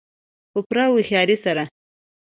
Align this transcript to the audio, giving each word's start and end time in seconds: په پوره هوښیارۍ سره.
په 0.51 0.59
پوره 0.67 0.85
هوښیارۍ 0.89 1.37
سره. 1.45 1.63